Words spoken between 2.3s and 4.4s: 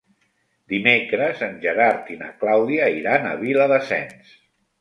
Clàudia iran a Viladasens.